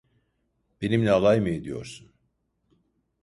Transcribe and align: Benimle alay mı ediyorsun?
Benimle 0.81 1.11
alay 1.11 1.39
mı 1.39 1.49
ediyorsun? 1.49 2.11